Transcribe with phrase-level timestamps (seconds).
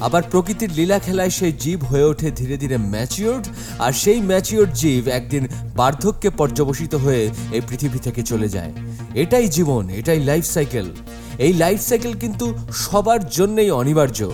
[0.00, 3.46] আবার প্রকৃতির লীলা খেলায় সেই জীব হয়ে ওঠে ধীরে ধীরে ম্যাচিওর্ড
[3.78, 8.72] আর সেই ম্যাচিওর্ড জীব একদিন বার্ধক্যে পর্যবসিত হয়ে এই পৃথিবী থেকে চলে যায়।
[9.14, 10.90] এটাই জীবন, এটাই লাইফ সাইকেল
[11.38, 14.30] এই লাইফ সাইকেল কিন্তু সবার জন্যই অনিবার্য।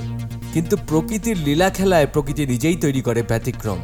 [0.52, 3.78] কিন্তু প্রকৃতির লীলা খেলায় প্রকৃতি নিজেই তৈরি করে ব্যতিক্রম।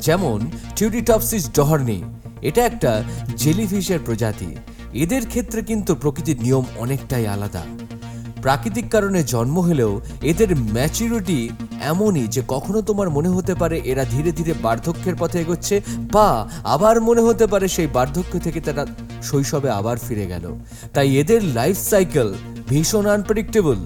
[0.00, 2.02] যেমন টিউরিটপসিস ডহর্নি
[2.42, 3.02] এটা একটা
[3.36, 4.56] জেলিফিশের প্রজাতি।
[4.94, 7.62] এদের ক্ষেত্রে কিন্তু প্রকৃতির নিয়ম অনেকটাই আলাদা।
[8.42, 11.50] প্রাকৃতিক কারণে জন্ম হলেও এদের ম্যাচুরিটি
[11.84, 15.80] এমনই যে কখনো তোমার মনে হতে পারে এরা ধীরে ধীরে বার্ধক্যের পথে এগোচ্ছে
[16.12, 18.86] বা আবার মনে হতে পারে সেই বার্ধক্য থেকে তারা
[19.22, 20.54] শৈশবে আবার ফিরে গেল।
[20.94, 22.34] তাই এদের লাইফ সাইকেল
[22.68, 23.76] ভীষণ আনপ্রেডিক্টেবল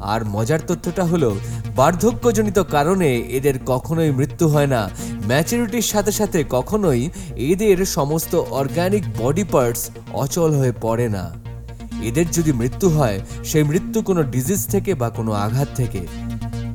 [0.00, 1.36] আর মজার তথ্যটা হলো,
[1.76, 4.90] বার্ধক্যজনিত কারণে এদের কখনোই মৃত্যু হয় না।
[5.26, 11.43] ম্যাচুরিটির সাথে সাথে কখনোই এদের সমস্ত অর্গানিক বডি পার্টস অচল হয়ে পড়ে না।
[12.02, 16.06] এদের যদি মৃত্যু হয়, সেই মৃত্যু কোনো ডিজিজ থেকে বা কোনো আঘাত থেকে।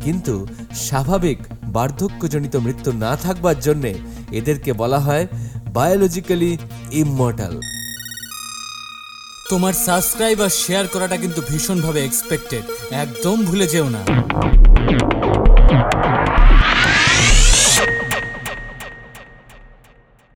[0.03, 3.93] কিন্তু স্বাভাবিক বার্ধক্যজনিত মৃত্যু না থাকবার জন্যে
[4.31, 5.27] এদেরকে বলা হয়
[5.73, 6.57] বায়োলজিক্যালি
[6.91, 7.59] ইমমর্টাল
[9.49, 14.01] তোমার সাবস্ক্রাইব আর শেয়ার করাটা কিন্তু ভীষণভাবে এক্সপেক্টেড একদম ভুলে যেও না।